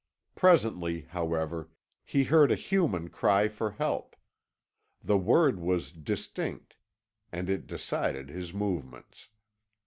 Presently, 0.33 1.01
however, 1.01 1.69
he 2.03 2.23
heard 2.23 2.51
a 2.51 2.55
human 2.55 3.09
cry 3.11 3.47
for 3.47 3.69
help; 3.73 4.15
the 5.03 5.15
word 5.19 5.59
was 5.59 5.91
distinct, 5.91 6.75
and 7.31 7.51
it 7.51 7.67
decided 7.67 8.27
his 8.27 8.51
movements. 8.51 9.29